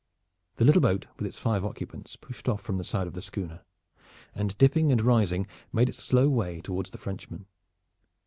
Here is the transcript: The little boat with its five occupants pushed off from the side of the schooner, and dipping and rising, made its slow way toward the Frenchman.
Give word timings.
The 0.55 0.65
little 0.65 0.81
boat 0.81 1.05
with 1.17 1.27
its 1.27 1.37
five 1.37 1.63
occupants 1.63 2.15
pushed 2.15 2.49
off 2.49 2.59
from 2.63 2.79
the 2.79 2.83
side 2.83 3.05
of 3.05 3.13
the 3.13 3.21
schooner, 3.21 3.63
and 4.33 4.57
dipping 4.57 4.91
and 4.91 4.99
rising, 4.99 5.45
made 5.71 5.89
its 5.89 6.03
slow 6.03 6.27
way 6.27 6.59
toward 6.59 6.87
the 6.87 6.97
Frenchman. 6.97 7.45